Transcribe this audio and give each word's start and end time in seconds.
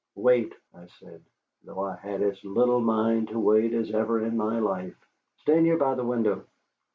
"Wait," 0.15 0.55
I 0.73 0.87
said, 0.99 1.21
though 1.63 1.85
I 1.85 1.95
had 1.95 2.23
as 2.23 2.43
little 2.43 2.79
mind 2.79 3.27
to 3.27 3.39
wait 3.39 3.71
as 3.73 3.91
ever 3.91 4.19
in 4.25 4.35
my 4.35 4.57
life. 4.57 4.95
"Stand 5.43 5.67
here 5.67 5.77
by 5.77 5.93
the 5.93 6.03
window." 6.03 6.43